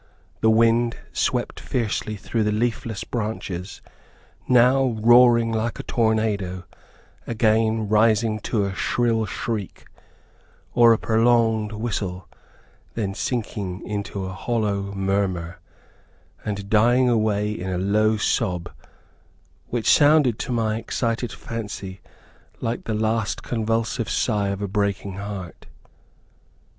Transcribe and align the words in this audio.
The 0.39 0.49
wind 0.49 0.97
swept 1.13 1.59
fiercely 1.59 2.15
through 2.15 2.41
the 2.43 2.51
leafless 2.51 3.03
branches, 3.03 3.81
now 4.47 4.97
roaring 4.99 5.51
like 5.51 5.77
a 5.77 5.83
tornado, 5.83 6.63
again 7.27 7.87
rising 7.87 8.39
to 8.39 8.65
a 8.65 8.73
shrill 8.73 9.27
shriek, 9.27 9.85
or 10.73 10.91
a 10.91 10.97
prolonged 10.97 11.71
whistle, 11.73 12.27
then 12.95 13.13
sinking 13.13 14.01
to 14.05 14.25
a 14.25 14.33
hollow 14.33 14.91
murmer, 14.95 15.59
and 16.43 16.67
dying 16.67 17.07
away 17.07 17.51
in 17.51 17.69
a 17.69 17.77
low 17.77 18.17
sob 18.17 18.71
which 19.67 19.87
sounded 19.87 20.39
to 20.39 20.51
my 20.51 20.77
excited 20.77 21.31
fancy 21.31 22.01
like 22.59 22.85
the 22.85 22.95
last 22.95 23.43
convulsive 23.43 24.09
sigh 24.09 24.47
of 24.47 24.63
a 24.63 24.67
breaking 24.67 25.17
heart. 25.17 25.67